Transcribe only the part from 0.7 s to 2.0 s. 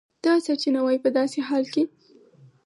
وایي په داسې حال کې